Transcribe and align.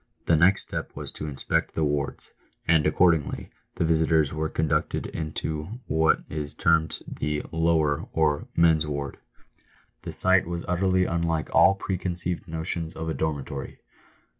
The 0.25 0.35
next 0.35 0.63
step 0.63 0.95
was 0.95 1.11
to 1.11 1.27
inspect 1.27 1.75
the 1.75 1.83
wards; 1.83 2.33
and, 2.67 2.87
accordingly, 2.87 3.51
the 3.75 3.85
visitors 3.85 4.33
were 4.33 4.49
conducted 4.49 5.05
into 5.05 5.79
what 5.85 6.23
is 6.27 6.55
termed 6.55 6.97
the" 7.07 7.43
lower," 7.51 8.07
or 8.11 8.47
men's 8.55 8.87
ward. 8.87 9.17
The 10.01 10.11
sight 10.11 10.47
was 10.47 10.65
utterly 10.67 11.05
unlike 11.05 11.49
all 11.53 11.75
preconceived 11.75 12.47
notions 12.47 12.95
of 12.95 13.09
a 13.09 13.13
dormitory. 13.13 13.77